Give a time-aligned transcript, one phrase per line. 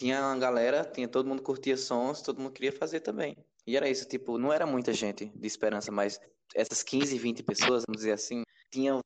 [0.00, 3.36] tinha uma galera, tinha todo mundo curtia sons, todo mundo queria fazer também.
[3.66, 6.18] E era isso, tipo, não era muita gente de esperança, mas
[6.54, 9.02] essas 15, 20 pessoas, vamos dizer assim, tinham,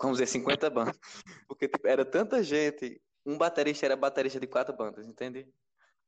[0.00, 0.96] vamos dizer, 50 bandas.
[1.48, 3.02] Porque tipo, era tanta gente.
[3.26, 5.44] Um baterista era baterista de quatro bandas, entende?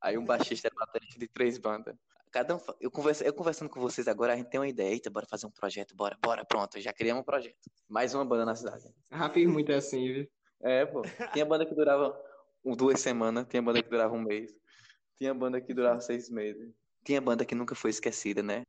[0.00, 1.96] Aí um baixista era baterista de três bandas.
[2.30, 4.92] Cada um, eu, conversa, eu conversando com vocês agora, a gente tem uma ideia.
[4.92, 7.68] Eita, bora fazer um projeto, bora, bora, pronto, já criamos um projeto.
[7.88, 8.84] Mais uma banda na cidade.
[9.10, 10.30] Ah, fiz muito assim, viu?
[10.60, 11.02] É, pô.
[11.32, 12.16] Tinha banda que durava
[12.76, 14.52] duas semanas, tinha banda que durava um mês,
[15.18, 16.72] tinha banda que durava seis meses.
[17.04, 18.62] Tinha banda que nunca foi esquecida, né?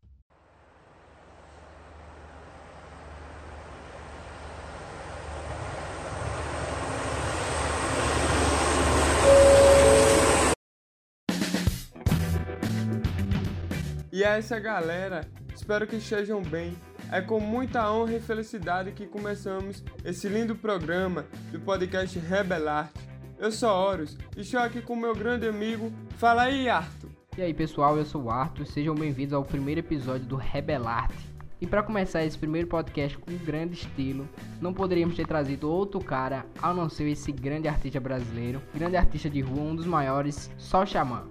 [14.11, 15.21] E a essa galera,
[15.55, 16.77] espero que estejam bem.
[17.11, 23.08] É com muita honra e felicidade que começamos esse lindo programa do podcast Rebelarte.
[23.39, 25.93] Eu sou Horus e estou aqui com meu grande amigo.
[26.17, 27.09] Fala aí, Arthur.
[27.37, 28.65] E aí, pessoal, eu sou o Arthur.
[28.65, 31.15] Sejam bem-vindos ao primeiro episódio do Rebelarte.
[31.61, 34.27] E para começar esse primeiro podcast com um grande estilo,
[34.59, 39.29] não poderíamos ter trazido outro cara ao não ser esse grande artista brasileiro, grande artista
[39.29, 41.25] de rua, um dos maiores, Sol Xamã.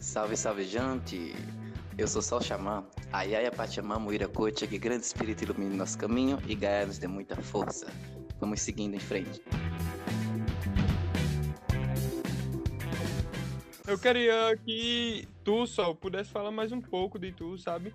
[0.00, 1.32] Salve, salve, gente!
[1.96, 6.56] Eu sou Sol Xamã, Ayaya Pachamã Muira Cocha, que grande espírito ilumine nosso caminho e
[6.56, 7.86] Gaia nos dê muita força.
[8.40, 9.40] Vamos seguindo em frente.
[13.92, 17.94] Eu queria que tu, Sol, pudesse falar mais um pouco de tu, sabe?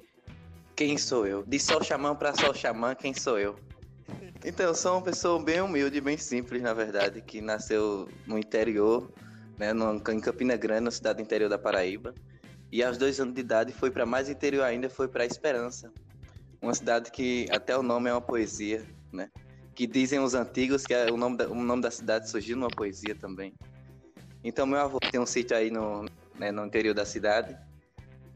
[0.75, 1.43] Quem sou eu?
[1.43, 3.55] De Sol Xamã para Sol Xamã, quem sou eu?
[4.45, 9.11] Então, eu sou uma pessoa bem humilde, bem simples, na verdade, que nasceu no interior,
[9.57, 9.71] né,
[10.13, 12.13] em Campina Grande, na cidade interior da Paraíba.
[12.71, 15.91] E aos dois anos de idade foi para mais interior ainda, foi para Esperança.
[16.61, 19.31] Uma cidade que até o nome é uma poesia, né?
[19.73, 22.69] Que dizem os antigos que é o nome da, o nome da cidade surgiu numa
[22.69, 23.51] poesia também.
[24.47, 26.05] Então, meu avô tem um sítio aí no,
[26.39, 27.53] né, no interior da cidade.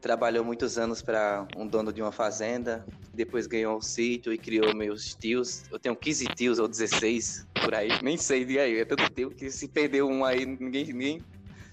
[0.02, 2.86] Trabalhou muitos anos para um dono de uma fazenda.
[3.14, 5.63] Depois ganhou o sítio e criou meus tios.
[5.72, 7.88] Eu tenho 15 tios ou 16 por aí.
[8.03, 8.80] Nem sei, diga aí.
[8.80, 11.22] É tanto tio que se perdeu um aí, ninguém, ninguém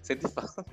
[0.01, 0.65] sente falta.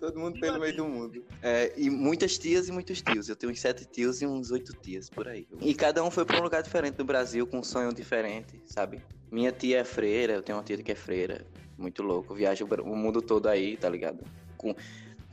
[0.00, 1.24] Todo mundo pelo meio do mundo.
[1.40, 3.28] É, e muitas tias e muitos tios.
[3.28, 5.46] Eu tenho uns sete tios e uns oito tias por aí.
[5.60, 9.00] E cada um foi para um lugar diferente do Brasil, com um sonho diferente, sabe?
[9.30, 11.46] Minha tia é freira, eu tenho uma tia que é freira
[11.82, 12.34] muito louco.
[12.34, 14.24] Viaja o mundo todo aí, tá ligado?
[14.56, 14.74] Com,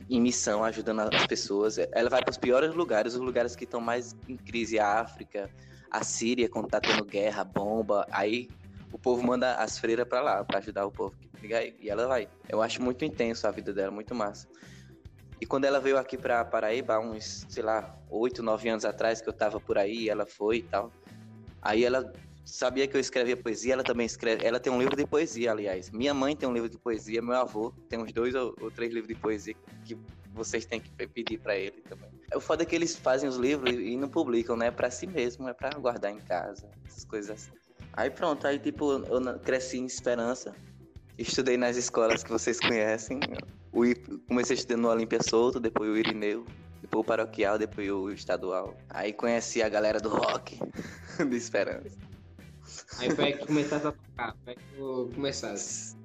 [0.08, 1.78] em missão, ajudando as pessoas.
[1.78, 5.48] Ela vai para os piores lugares, os lugares que estão mais em crise, a África,
[5.90, 8.04] a Síria, quando tá tendo guerra, bomba.
[8.10, 8.48] Aí
[8.92, 11.14] o povo manda as freiras para lá, para ajudar o povo.
[11.42, 12.28] E ela vai.
[12.48, 14.48] Eu acho muito intenso a vida dela, muito massa.
[15.40, 19.28] E quando ela veio aqui para Paraíba, uns, sei lá, oito, nove anos atrás, que
[19.28, 20.92] eu tava por aí, ela foi e tal.
[21.62, 22.12] Aí ela
[22.44, 24.44] sabia que eu escrevia poesia, ela também escreve.
[24.44, 25.90] Ela tem um livro de poesia, aliás.
[25.90, 28.92] Minha mãe tem um livro de poesia, meu avô tem uns dois ou, ou três
[28.92, 29.96] livros de poesia que
[30.32, 32.10] vocês têm que pedir para ele também.
[32.30, 34.68] É o foda é que eles fazem os livros e não publicam, né?
[34.68, 37.52] É pra si mesmo, é para guardar em casa, essas coisas assim.
[37.92, 40.54] Aí pronto, aí tipo, eu cresci em Esperança,
[41.18, 43.20] estudei nas escolas que vocês conhecem.
[43.72, 43.82] O,
[44.28, 46.44] comecei estudando no Olímpia Solto, depois o Irineu,
[46.80, 48.76] depois o Paroquial, depois o Estadual.
[48.88, 50.58] Aí conheci a galera do rock
[51.28, 52.09] de Esperança.
[52.98, 55.96] Aí foi aí que começasse a tocar, foi aí que começasse.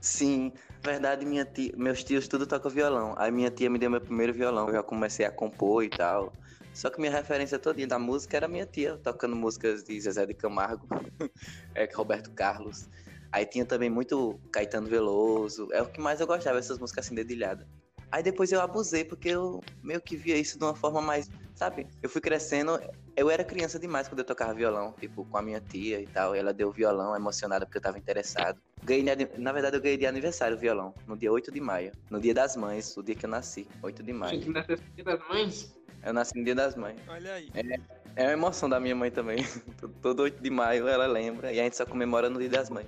[0.00, 0.52] Sim,
[0.82, 3.14] verdade, minha tia, meus tios tudo tocam violão.
[3.18, 6.32] Aí minha tia me deu meu primeiro violão, eu já comecei a compor e tal.
[6.72, 10.34] Só que minha referência toda da música era minha tia, tocando músicas de Zezé de
[10.34, 10.86] Camargo,
[11.74, 12.88] é, Roberto Carlos.
[13.32, 17.14] Aí tinha também muito Caetano Veloso, é o que mais eu gostava, essas músicas assim
[17.14, 17.66] dedilhadas.
[18.10, 21.86] Aí depois eu abusei, porque eu meio que via isso de uma forma mais, sabe?
[22.02, 22.80] Eu fui crescendo,
[23.14, 26.34] eu era criança demais quando eu tocava violão, tipo, com a minha tia e tal.
[26.34, 28.58] ela deu violão, emocionada porque eu tava interessado.
[28.82, 29.04] Ganhei,
[29.36, 31.92] na verdade, eu ganhei de aniversário o violão, no dia 8 de maio.
[32.08, 34.42] No dia das mães, o dia que eu nasci, 8 de maio.
[34.42, 35.76] Você nasceu no dia das mães?
[36.02, 36.98] Eu nasci no dia das mães.
[37.06, 37.50] Olha aí.
[37.52, 39.44] É, é uma emoção da minha mãe também.
[40.00, 42.86] Todo 8 de maio ela lembra e a gente só comemora no dia das mães.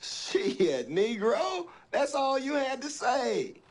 [0.00, 3.62] Shit, Negro, that's all you had to say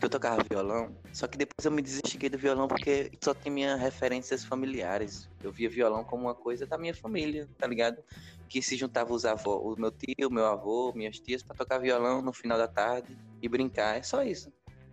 [0.00, 3.80] eu tocava violão, só que depois eu me desistiguei do violão porque só tem minhas
[3.80, 5.28] referências familiares.
[5.42, 8.02] Eu via violão como uma coisa da minha família, tá ligado?
[8.48, 12.20] Que se juntava os avós, o meu tio, meu avô, minhas tias para tocar violão
[12.20, 14.52] no final da tarde e brincar, é só isso.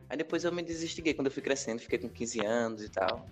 [0.10, 3.26] Aí depois eu me desistiguei quando eu fui crescendo, fiquei com 15 anos e tal.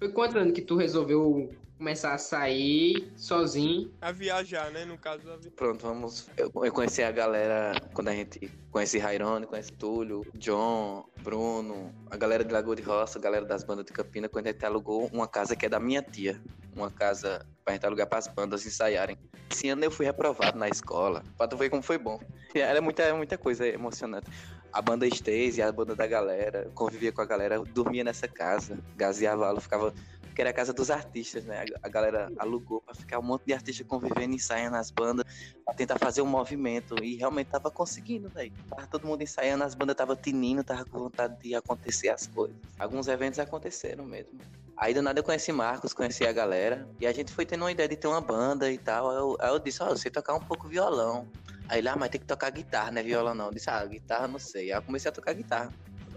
[0.00, 3.92] Foi quanto ano que tu resolveu começar a sair sozinho?
[4.00, 4.86] A viajar, né?
[4.86, 6.26] No caso da Pronto, vamos.
[6.38, 12.16] Eu, eu conheci a galera quando a gente conhece Rairone, conhece Túlio, John, Bruno, a
[12.16, 15.06] galera de Lagoa de Roça, a galera das bandas de Campina, quando a gente alugou
[15.12, 16.40] uma casa que é da minha tia.
[16.74, 19.18] Uma casa pra gente alugar pras bandas ensaiarem.
[19.50, 21.22] Esse ano eu fui reprovado na escola.
[21.36, 22.18] Pra tu ver como foi bom.
[22.54, 24.30] Era muita, muita coisa emocionante.
[24.72, 29.46] A banda Stacy, a banda da galera, convivia com a galera, dormia nessa casa, gaseava
[29.46, 29.92] ela, ficava.
[30.22, 31.64] Porque era a casa dos artistas, né?
[31.82, 35.24] A, galera alugou pra ficar um monte de artistas convivendo, ensaiando as bandas,
[35.64, 37.02] pra tentar fazer um movimento.
[37.02, 38.52] E realmente tava conseguindo, velho.
[38.68, 42.56] Tava todo mundo ensaiando, as bandas tava tinindo, tava com vontade de acontecer as coisas.
[42.78, 44.38] Alguns eventos aconteceram mesmo.
[44.76, 47.70] Aí do nada eu conheci Marcos, conheci a galera, e a gente foi tendo uma
[47.70, 49.10] ideia de ter uma banda e tal.
[49.10, 51.28] Aí eu, aí eu disse, ó, eu sei tocar um pouco violão.
[51.70, 53.00] Aí ele, ah, mas tem que tocar guitarra, né?
[53.00, 53.46] Violão não.
[53.46, 54.72] Eu disse, ah, guitarra não sei.
[54.72, 55.72] Aí eu comecei a tocar guitarra.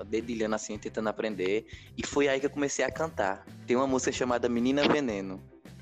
[0.07, 1.67] Dedilhando assim, tentando aprender.
[1.95, 3.45] E foi aí que eu comecei a cantar.
[3.67, 5.39] Tem uma música chamada Menina Veneno,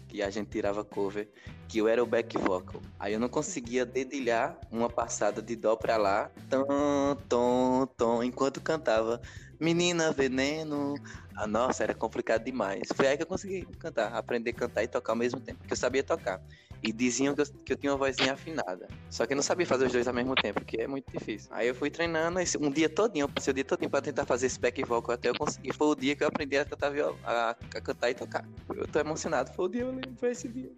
[0.09, 1.29] que a gente tirava cover,
[1.69, 2.81] que eu era o back vocal.
[2.99, 8.59] Aí eu não conseguia dedilhar uma passada de dó pra lá, tom, tom, tom, enquanto
[8.59, 9.21] cantava
[9.57, 10.95] Menina Veneno.
[11.33, 12.81] Ah, nossa, era complicado demais.
[12.93, 15.71] Foi aí que eu consegui cantar, aprender a cantar e tocar ao mesmo tempo, porque
[15.71, 16.41] eu sabia tocar.
[16.83, 18.87] E diziam que eu, que eu tinha uma vozinha afinada.
[19.09, 21.49] Só que eu não sabia fazer os dois ao mesmo tempo, que é muito difícil.
[21.53, 24.25] Aí eu fui treinando esse- um dia todinho, eu passei o dia todinho pra tentar
[24.25, 25.73] fazer esse back vocal até eu conseguir.
[25.73, 26.91] Foi o dia que eu aprendi a cantar,
[27.23, 28.43] a, a cantar e tocar.
[28.75, 30.71] Eu tô emocionado, foi o dia, eu lembro, foi esse dia.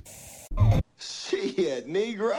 [0.97, 2.31] Shit, Negro,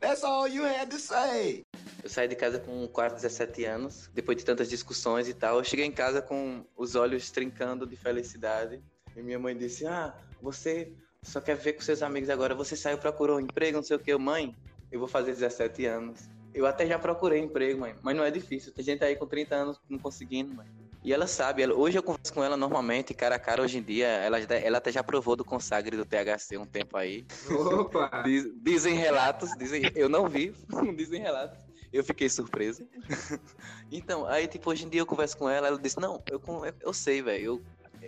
[0.00, 1.62] that's all you had to say.
[2.02, 5.58] Eu saí de casa com quase 17 anos, depois de tantas discussões e tal.
[5.58, 8.82] Eu cheguei em casa com os olhos trincando de felicidade.
[9.16, 10.92] E minha mãe disse: Ah, você
[11.24, 12.54] só quer ver com seus amigos agora.
[12.54, 14.14] Você saiu, procurou um emprego, não sei o que.
[14.16, 14.54] Mãe,
[14.92, 16.20] eu vou fazer 17 anos.
[16.52, 18.72] Eu até já procurei emprego, mãe, mas não é difícil.
[18.72, 20.66] Tem gente aí com 30 anos não conseguindo, mãe.
[21.02, 23.82] E ela sabe, ela- hoje eu converso com ela normalmente, cara a cara, hoje em
[23.82, 27.26] dia, ela, ela até já provou do consagre do THC um tempo aí.
[27.50, 28.08] Opa!
[28.24, 30.54] Diz- dizem relatos, dizem, eu não vi,
[30.96, 31.58] dizem relatos.
[31.92, 32.88] Eu fiquei surpreso.
[33.90, 36.40] então, aí, tipo, hoje em dia eu converso com ela, ela disse, não, eu,
[36.80, 37.44] eu sei, velho.
[37.44, 37.62] eu-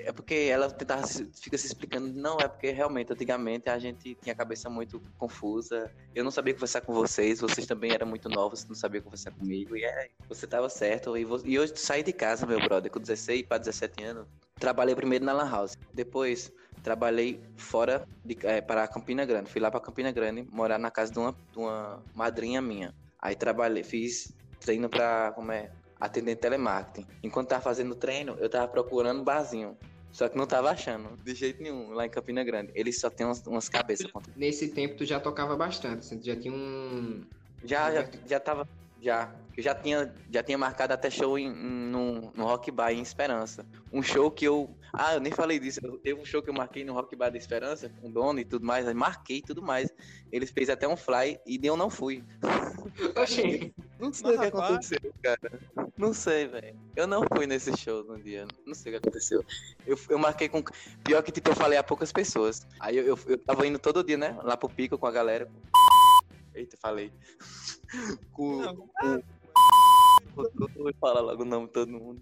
[0.05, 4.33] É porque ela tentava, fica se explicando, não, é porque realmente, antigamente, a gente tinha
[4.33, 5.91] a cabeça muito confusa.
[6.15, 9.77] Eu não sabia conversar com vocês, vocês também eram muito novos, não sabiam conversar comigo.
[9.77, 11.17] E é, você tava certo.
[11.17, 14.27] E, e hoje saí de casa, meu brother, com 16 para 17 anos.
[14.57, 15.77] Trabalhei primeiro na Lan House.
[15.93, 16.53] Depois,
[16.83, 19.51] trabalhei fora de, é, para Campina Grande.
[19.51, 22.95] Fui lá para Campina Grande morar na casa de uma, de uma madrinha minha.
[23.19, 25.71] Aí trabalhei, fiz treino para como é,
[26.01, 27.07] atendente telemarketing.
[27.23, 29.77] Enquanto tava fazendo treino, eu tava procurando um barzinho.
[30.13, 32.73] Só que não tava achando, de jeito nenhum, lá em Campina Grande.
[32.75, 34.11] Eles só tem umas, umas cabeças.
[34.35, 37.23] Nesse tempo tu já tocava bastante, assim, tu já tinha um.
[37.63, 38.67] Já, já, já tava.
[39.03, 39.35] Já.
[39.55, 43.03] Eu já tinha, já tinha marcado até show em, em- no, no Rock Bar em
[43.03, 43.67] Esperança.
[43.93, 44.75] Um show que eu.
[44.93, 45.81] Ah, eu nem falei disso.
[45.83, 48.41] Eu- Teve um show que eu marquei no Rock Bar da Esperança, com o dono
[48.41, 48.89] e tudo mais.
[48.89, 49.93] aí Marquei e tudo mais.
[50.33, 52.25] Eles fez até um fly e eu não fui.
[53.17, 54.71] Oxi, Não sei o que rapaz.
[54.71, 55.61] aconteceu, cara.
[55.97, 56.77] Não sei, velho.
[56.95, 58.47] Eu não fui nesse show no dia.
[58.67, 59.45] Não sei o que aconteceu.
[59.87, 60.63] Eu, eu marquei com.
[61.05, 62.67] Pior que, tipo, eu falei a poucas pessoas.
[62.81, 64.39] Aí eu, eu, eu tava indo todo dia, né?
[64.43, 65.49] Lá pro pico com a galera.
[66.55, 67.13] Eita, falei.
[68.33, 68.63] com.
[68.63, 69.23] Não, com...
[70.35, 72.21] Vou falar logo o nome de todo mundo.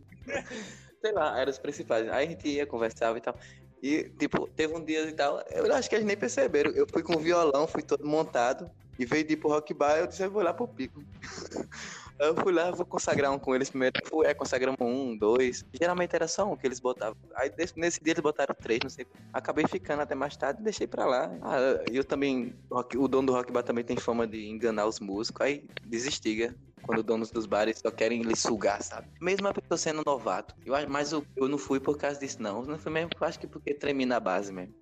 [1.00, 2.08] Sei lá, eram os principais.
[2.08, 3.36] Aí a gente ia, conversava e tal.
[3.82, 5.42] E, tipo, teve um dia e tal.
[5.50, 6.70] Eu acho que eles nem perceberam.
[6.70, 8.70] Eu fui com violão, fui todo montado.
[8.98, 11.02] E veio de ir pro rock bar, eu disse, eu vou lá pro pico.
[12.16, 13.94] Eu fui lá, vou consagrar um com eles primeiro.
[14.06, 15.64] Fui, é, consagramos um, dois.
[15.72, 17.16] Geralmente era só um que eles botavam.
[17.34, 19.04] Aí nesse dia eles botaram três, não sei.
[19.32, 21.30] Acabei ficando até mais tarde e deixei pra lá.
[21.42, 21.58] Ah,
[21.92, 22.54] eu também.
[22.70, 25.44] o dono do rock bar também tem fama de enganar os músicos.
[25.44, 26.54] Aí desistiga.
[26.86, 29.08] Quando os donos dos bares só querem lhe sugar, sabe?
[29.20, 30.54] Mesmo a pessoa sendo novato.
[30.64, 32.62] Eu, mas eu, eu não fui por causa disso, não.
[32.62, 34.74] Não fui mesmo, eu acho que porque tremi na base mesmo.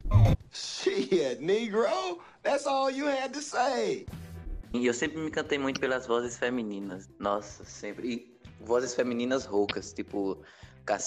[0.50, 4.06] Shit, Negro, that's all you had to say.
[4.74, 7.08] E eu sempre me cantei muito pelas vozes femininas.
[7.18, 8.08] Nossa, sempre.
[8.08, 10.42] E vozes femininas roucas, tipo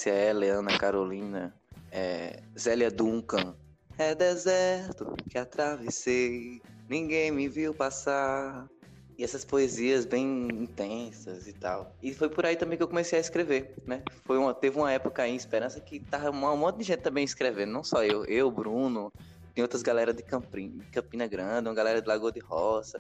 [0.06, 1.54] Eller, Ana Carolina,
[1.92, 3.56] é, Zélia Duncan.
[3.98, 8.68] É deserto que atravessei, ninguém me viu passar.
[9.18, 11.96] E essas poesias bem intensas e tal.
[12.02, 14.04] E foi por aí também que eu comecei a escrever, né?
[14.26, 17.24] Foi uma, teve uma época aí em Esperança que tava um monte de gente também
[17.24, 19.12] escrevendo, não só eu, eu, Bruno,
[19.54, 23.00] tem outras galera de Campina, Campina Grande, uma galera de Lagoa de Roça.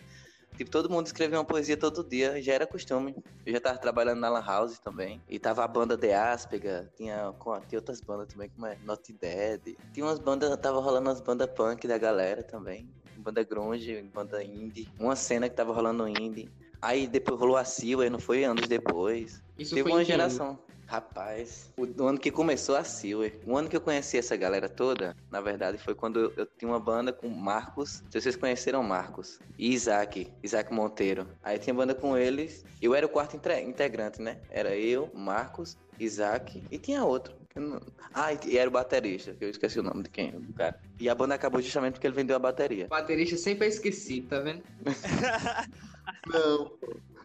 [0.55, 3.13] Tipo, todo mundo escrevia uma poesia todo dia, já era costume.
[3.45, 5.21] Eu já tava trabalhando na Lan House também.
[5.27, 7.33] E tava a banda The Áspega, tinha,
[7.67, 8.77] tinha outras bandas também, como é?
[8.85, 9.75] Not Dead.
[9.91, 12.89] Tinha umas bandas, tava rolando umas bandas punk da galera também.
[13.25, 14.87] Banda grunge, banda indie.
[14.99, 16.47] Uma cena que tava rolando indie.
[16.79, 18.43] Aí depois rolou a Silver, não foi?
[18.43, 19.41] Anos depois.
[19.57, 20.59] isso Teve foi uma geração.
[20.85, 25.15] Rapaz, o, ano que começou a Silver, o ano que eu conheci essa galera toda,
[25.31, 28.03] na verdade, foi quando eu, eu tinha uma banda com Marcos.
[28.11, 31.27] Se vocês conheceram Marcos e Isaac, Isaac Monteiro.
[31.41, 32.63] Aí tinha banda com eles.
[32.79, 34.39] Eu era o quarto integrante, né?
[34.51, 37.34] Era eu, Marcos, Isaac e tinha outro.
[37.61, 37.81] Não-
[38.13, 40.79] Ah, e era o baterista, que eu esqueci o nome de quem, do cara.
[40.99, 42.85] E a banda acabou justamente porque ele vendeu a bateria.
[42.85, 44.63] O baterista sempre é esquecido, tá vendo?
[46.27, 46.77] Não.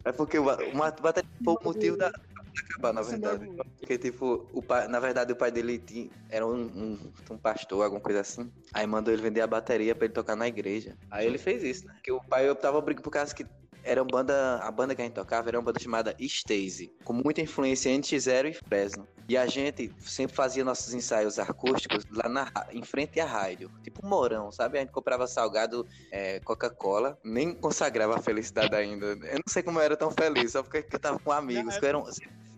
[0.04, 3.46] É porque o, ba- o ma- bateria foi o motivo da acabar, na verdade.
[3.78, 7.82] Porque, tipo, o pai, na verdade, o pai dele tinha, era um, um, um pastor,
[7.84, 8.50] alguma coisa assim.
[8.72, 10.96] Aí mandou ele vender a bateria pra ele tocar na igreja.
[11.10, 11.94] Aí ele fez isso, né?
[11.94, 13.46] Porque o pai eu tava brincando por causa que
[13.84, 17.12] era uma banda, a banda que a gente tocava era uma banda chamada Stacey, com
[17.12, 19.06] muita influência NX0 e Fresno.
[19.28, 24.04] E a gente sempre fazia nossos ensaios acústicos lá na, em frente à rádio, tipo
[24.04, 24.78] morão, sabe?
[24.78, 29.06] A gente comprava salgado, é, Coca-Cola, nem consagrava a felicidade ainda.
[29.06, 31.86] Eu não sei como eu era tão feliz, só porque eu tava com amigos, que
[31.86, 32.04] eram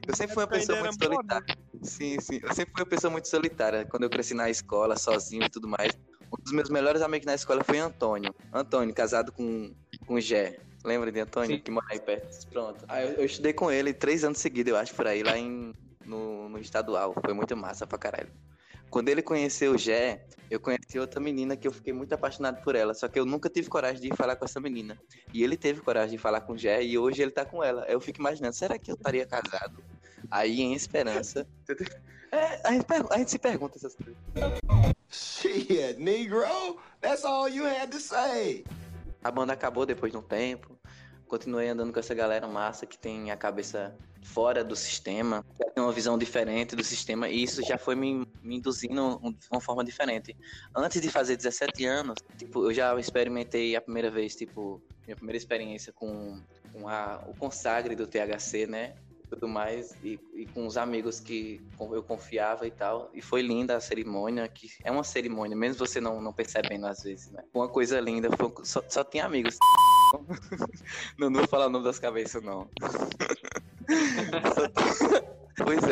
[0.07, 1.57] eu sempre fui uma pessoa muito solitária.
[1.83, 2.41] Sim, sim.
[2.43, 3.85] Eu sempre fui uma pessoa muito solitária.
[3.85, 5.93] Quando eu cresci na escola, sozinho e tudo mais.
[6.33, 8.35] Um dos meus melhores amigos na escola foi Antônio.
[8.53, 9.73] Antônio, casado com,
[10.07, 10.59] com Gé.
[10.85, 11.63] Lembra de Antônio, Sim.
[11.63, 12.47] que mora aí perto?
[12.49, 12.85] Pronto.
[12.89, 15.73] Aí eu, eu, estudei com ele três anos seguidos, eu acho, por aí, lá em,
[16.05, 17.15] no, no estadual.
[17.25, 18.33] Foi muito massa pra caralho.
[18.91, 22.75] Quando ele conheceu o Jé, eu conheci outra menina que eu fiquei muito apaixonado por
[22.75, 22.93] ela.
[22.93, 24.99] Só que eu nunca tive coragem de falar com essa menina.
[25.33, 27.87] E ele teve coragem de falar com o Jé e hoje ele tá com ela.
[27.89, 29.83] Eu fico imaginando, será que eu estaria casado?
[30.31, 31.47] Aí, em esperança.
[32.31, 34.17] É, a, gente, a gente se pergunta essas coisas.
[35.11, 38.65] Shit, Negro, that's all you had to say.
[39.23, 40.79] A banda acabou depois de um tempo.
[41.27, 45.93] Continuei andando com essa galera massa que tem a cabeça fora do sistema, tem uma
[45.93, 50.37] visão diferente do sistema, e isso já foi me, me induzindo de uma forma diferente.
[50.77, 55.37] Antes de fazer 17 anos, tipo, eu já experimentei a primeira vez, tipo, minha primeira
[55.39, 56.41] experiência com,
[56.73, 58.95] com a, o consagre do THC, né?
[59.33, 63.11] Tudo mais, e, e, com os amigos que eu confiava e tal.
[63.15, 67.03] E foi linda a cerimônia, que é uma cerimônia, mesmo você não, não percebendo às
[67.03, 67.43] vezes, né?
[67.55, 69.57] Uma coisa linda, foi, só, só tinha amigos.
[71.19, 72.69] não, não vou falar o nome das cabeças, não.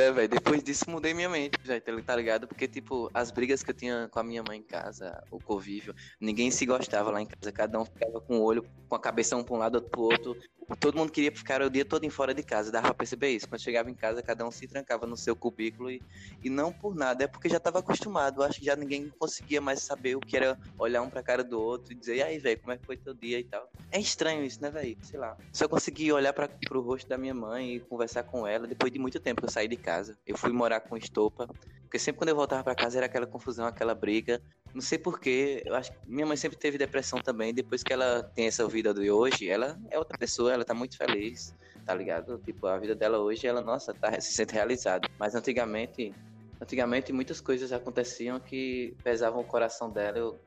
[0.00, 0.28] É, velho.
[0.28, 2.48] Depois disso mudei minha mente, já, tá ligado?
[2.48, 5.94] Porque, tipo, as brigas que eu tinha com a minha mãe em casa, o convívio,
[6.18, 7.52] ninguém se gostava lá em casa.
[7.52, 10.02] Cada um ficava com o olho, com a cabeça um pra um lado, outro pro
[10.02, 10.36] outro
[10.76, 13.48] todo mundo queria ficar o dia todo em fora de casa, dava pra perceber isso.
[13.48, 16.02] Quando chegava em casa, cada um se trancava no seu cubículo e,
[16.42, 18.42] e não por nada, é porque já estava acostumado.
[18.42, 21.60] Acho que já ninguém conseguia mais saber o que era olhar um pra cara do
[21.60, 23.68] outro e dizer, e aí, velho, como é que foi teu dia e tal.
[23.92, 24.96] É estranho isso, né, velho?
[25.02, 25.36] Sei lá.
[25.52, 28.98] Só consegui olhar para pro rosto da minha mãe e conversar com ela depois de
[28.98, 29.89] muito tempo que eu saí de casa.
[30.26, 31.48] Eu fui morar com estopa,
[31.82, 34.40] porque sempre quando eu voltava para casa era aquela confusão, aquela briga.
[34.72, 37.52] Não sei porquê, eu acho que minha mãe sempre teve depressão também.
[37.52, 40.96] Depois que ela tem essa vida de hoje, ela é outra pessoa, ela tá muito
[40.96, 41.52] feliz,
[41.84, 42.38] tá ligado?
[42.38, 45.08] Tipo, a vida dela hoje, ela, nossa, tá, se sente realizada.
[45.18, 46.14] Mas antigamente,
[46.60, 50.38] antigamente muitas coisas aconteciam que pesavam o coração dela.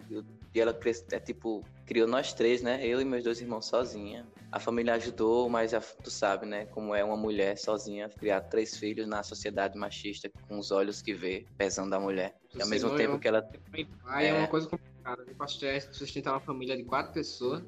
[0.55, 0.77] e ela
[1.11, 2.85] é, tipo, criou nós três, né?
[2.85, 4.25] Eu e meus dois irmãos sozinha.
[4.51, 6.65] A família ajudou, mas a, tu sabe, né?
[6.67, 11.13] Como é uma mulher sozinha criar três filhos na sociedade machista com os olhos que
[11.13, 12.35] vê, pesando a mulher.
[12.55, 13.41] E ao mesmo tempo que ela.
[14.03, 15.23] Pai é, é uma coisa complicada.
[15.27, 15.59] Eu posso
[15.91, 17.63] sustentar uma família de quatro pessoas.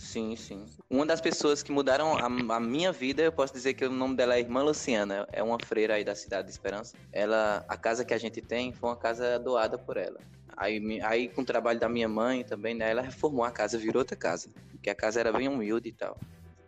[0.00, 0.64] Sim, sim.
[0.88, 4.16] Uma das pessoas que mudaram a, a, minha vida, eu posso dizer que o nome
[4.16, 6.96] dela é Irmã Luciana, é uma freira aí da cidade de Esperança.
[7.12, 10.18] Ela, a casa que a gente tem foi uma casa doada por ela.
[10.56, 14.00] Aí, aí com o trabalho da minha mãe também, né, ela reformou a casa, virou
[14.00, 16.18] outra casa, porque a casa era bem humilde e tal.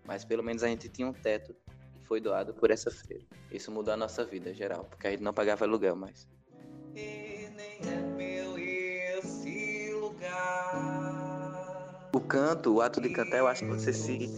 [0.05, 3.25] Mas pelo menos a gente tinha um teto que foi doado por essa freira.
[3.51, 6.29] Isso mudou a nossa vida geral, porque a gente não pagava aluguel mais.
[6.95, 11.02] E nem é meu esse lugar
[12.15, 14.29] o canto, o ato de cantar, eu acho que você se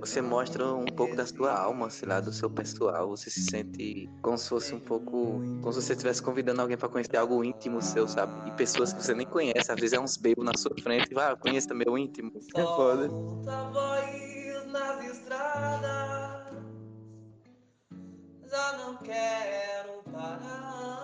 [0.00, 3.08] você mostra um pouco da sua alma, sei lá, do seu pessoal.
[3.10, 6.88] Você se sente como se fosse um pouco, como se você estivesse convidando alguém para
[6.88, 8.32] conhecer algo íntimo seu, sabe?
[8.48, 11.30] E pessoas que você nem conhece, às vezes é uns bebos na sua frente vai,
[11.32, 12.32] ah, conheça meu íntimo.
[12.56, 13.08] É foda.
[13.08, 16.46] voz nas estradas,
[18.50, 20.99] já não quero parar.